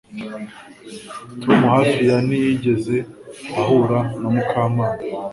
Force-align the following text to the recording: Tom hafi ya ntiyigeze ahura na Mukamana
Tom 1.41 1.57
hafi 1.73 1.99
ya 2.09 2.17
ntiyigeze 2.27 2.95
ahura 3.59 3.99
na 4.19 4.27
Mukamana 4.33 4.97